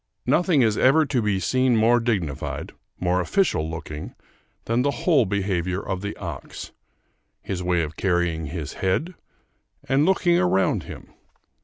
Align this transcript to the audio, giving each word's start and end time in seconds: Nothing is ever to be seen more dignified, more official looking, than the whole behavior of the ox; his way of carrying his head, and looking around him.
Nothing 0.25 0.63
is 0.63 0.79
ever 0.79 1.05
to 1.05 1.21
be 1.21 1.39
seen 1.39 1.75
more 1.77 1.99
dignified, 1.99 2.73
more 2.99 3.21
official 3.21 3.69
looking, 3.69 4.15
than 4.65 4.81
the 4.81 4.89
whole 5.05 5.27
behavior 5.27 5.79
of 5.79 6.01
the 6.01 6.17
ox; 6.17 6.71
his 7.43 7.61
way 7.61 7.83
of 7.83 7.97
carrying 7.97 8.47
his 8.47 8.73
head, 8.73 9.13
and 9.87 10.03
looking 10.07 10.39
around 10.39 10.85
him. 10.85 11.13